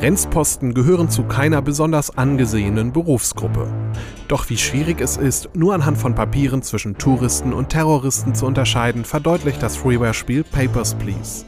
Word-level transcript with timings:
Grenzposten 0.00 0.72
gehören 0.72 1.10
zu 1.10 1.24
keiner 1.24 1.60
besonders 1.60 2.16
angesehenen 2.16 2.90
Berufsgruppe. 2.90 3.70
Doch 4.28 4.48
wie 4.48 4.56
schwierig 4.56 4.98
es 4.98 5.18
ist, 5.18 5.50
nur 5.54 5.74
anhand 5.74 5.98
von 5.98 6.14
Papieren 6.14 6.62
zwischen 6.62 6.96
Touristen 6.96 7.52
und 7.52 7.68
Terroristen 7.68 8.34
zu 8.34 8.46
unterscheiden, 8.46 9.04
verdeutlicht 9.04 9.62
das 9.62 9.76
Freeware-Spiel 9.76 10.44
Papers, 10.44 10.94
Please. 10.94 11.44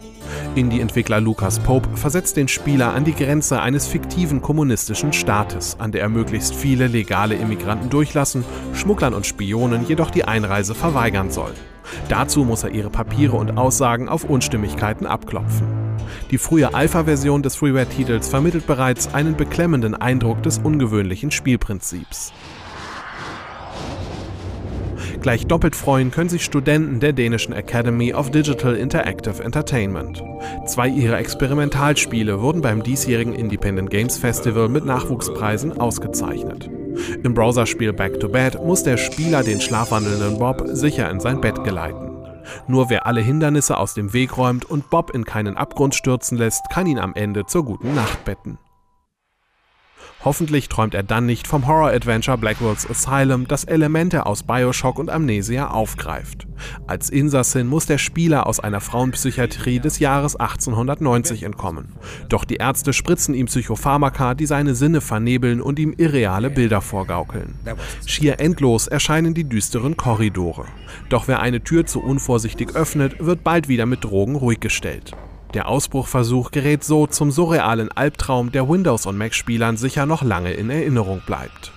Indie-Entwickler 0.55 1.19
Lucas 1.23 1.61
Pope 1.61 1.89
versetzt 1.97 2.37
den 2.37 2.47
Spieler 2.47 2.93
an 2.93 3.05
die 3.05 3.15
Grenze 3.15 3.59
eines 3.63 3.87
fiktiven 3.87 4.43
kommunistischen 4.43 5.15
Staates, 5.15 5.77
an 5.81 5.91
der 5.91 6.03
er 6.03 6.11
möglichst 6.11 6.55
viele 6.55 6.89
legale 6.89 7.37
Immigranten 7.37 7.89
durchlassen, 7.89 8.45
Schmugglern 8.75 9.15
und 9.15 9.25
Spionen 9.25 9.87
jedoch 9.87 10.11
die 10.11 10.27
Einreise 10.27 10.75
verweigern 10.75 11.31
soll. 11.31 11.53
Dazu 12.11 12.45
muss 12.45 12.65
er 12.65 12.71
ihre 12.71 12.91
Papiere 12.91 13.37
und 13.39 13.57
Aussagen 13.57 14.11
auf 14.11 14.25
Unstimmigkeiten 14.25 15.07
abklopfen. 15.07 15.82
Die 16.31 16.39
frühe 16.39 16.75
Alpha-Version 16.75 17.43
des 17.43 17.57
Freeware-Titels 17.57 18.29
vermittelt 18.29 18.67
bereits 18.67 19.13
einen 19.15 19.37
beklemmenden 19.37 19.95
Eindruck 19.95 20.43
des 20.43 20.59
ungewöhnlichen 20.59 21.31
Spielprinzips. 21.31 22.33
Gleich 25.23 25.47
doppelt 25.47 25.77
freuen 25.77 26.11
können 26.11 26.29
sich 26.29 26.45
Studenten 26.45 26.99
der 26.99 27.13
dänischen 27.13 27.53
Academy 27.53 28.13
of 28.13 28.31
Digital 28.31 28.75
Interactive 28.75 29.43
Entertainment. 29.43 30.23
Zwei 30.67 30.89
ihrer 30.89 31.19
Experimentalspiele 31.19 32.41
wurden 32.41 32.61
beim 32.61 32.83
diesjährigen 32.83 33.33
Independent 33.33 33.89
Games 33.91 34.19
Festival 34.19 34.69
mit 34.69 34.85
Nachwuchspreisen 34.85 35.79
ausgezeichnet. 35.79 36.69
Im 37.23 37.35
Browserspiel 37.35 37.93
Back 37.93 38.19
to 38.19 38.29
Bed 38.29 38.59
muss 38.65 38.83
der 38.83 38.97
Spieler 38.97 39.45
den 39.45 39.61
schlafwandelnden 39.61 40.39
Bob 40.39 40.65
sicher 40.73 41.09
in 41.09 41.21
sein 41.21 41.41
Bett 41.41 41.63
geleiten. 41.63 42.12
Nur 42.67 42.91
wer 42.91 43.07
alle 43.07 43.21
Hindernisse 43.21 43.77
aus 43.77 43.95
dem 43.95 44.13
Weg 44.13 44.37
räumt 44.37 44.65
und 44.65 44.91
Bob 44.91 45.11
in 45.11 45.25
keinen 45.25 45.57
Abgrund 45.57 45.95
stürzen 45.95 46.39
lässt, 46.39 46.69
kann 46.71 46.87
ihn 46.87 46.99
am 46.99 47.15
Ende 47.15 47.47
zur 47.47 47.65
guten 47.65 47.95
Nacht 47.95 48.25
betten. 48.25 48.59
Hoffentlich 50.25 50.69
träumt 50.69 50.95
er 50.95 51.03
dann 51.03 51.27
nicht 51.27 51.49
vom 51.49 51.67
Horror-Adventure 51.67 52.39
Blackwell's 52.39 52.89
Asylum, 52.89 53.49
das 53.49 53.65
Elemente 53.65 54.25
aus 54.25 54.45
Bioshock 54.45 54.99
und 54.99 55.11
Amnesia 55.11 55.71
aufgreift. 55.71 56.47
Als 56.87 57.11
Insassin 57.11 57.67
muss 57.67 57.87
der 57.87 57.99
Spieler 57.99 58.47
aus 58.47 58.61
einer 58.61 58.81
Frauenpsychiatrie 58.81 59.81
des 59.81 59.99
Jahres 59.99 60.37
1890 60.37 61.43
entkommen. 61.43 61.95
Doch 62.29 62.45
die 62.45 62.57
Ärzte 62.57 62.93
spritzen 62.93 63.35
ihm 63.35 63.47
Psychopharmaka, 63.47 64.35
die 64.35 64.47
seine 64.47 64.77
Sinne 64.77 65.01
vernebeln 65.01 65.61
und 65.61 65.81
ihm 65.81 65.93
irreale 65.97 66.51
Bilder 66.51 66.81
vorgaukeln. 66.81 67.55
Schier 68.07 68.39
endlos 68.39 68.87
erscheinen 68.87 69.35
die 69.35 69.45
düsteren 69.45 69.97
Korridore. 69.97 70.67
Doch 71.09 71.27
wer 71.27 71.41
eine 71.41 71.65
Tür 71.65 71.85
zu 71.85 72.01
unvorsichtig 72.01 72.77
öffnet, 72.77 73.17
wird 73.19 73.43
bald 73.43 73.67
wieder 73.67 73.87
mit 73.87 74.05
Drogen 74.05 74.37
ruhig 74.37 74.61
gestellt. 74.61 75.17
Der 75.55 75.69
Ausbruchversuch 75.69 76.51
gerät 76.51 76.83
so 76.83 77.07
zum 77.07 77.31
surrealen 77.31 77.93
Albtraum, 77.93 78.53
der 78.53 78.69
Windows- 78.69 79.05
und 79.05 79.19
Mac-Spielern 79.19 79.77
sicher 79.77 80.07
noch 80.07 80.23
lange 80.23 80.53
in 80.53 80.71
Erinnerung 80.71 81.21
bleibt. 81.27 81.73